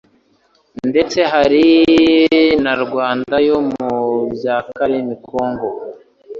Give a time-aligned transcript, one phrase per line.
[0.89, 1.65] ndetse hari
[2.63, 3.93] na Rwanda yo mu
[4.35, 5.67] bya Kalemi Congo